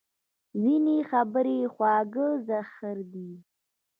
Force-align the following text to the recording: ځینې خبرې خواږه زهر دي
ځینې 0.61 0.97
خبرې 1.09 1.59
خواږه 1.73 2.27
زهر 2.47 2.97
دي 3.11 3.29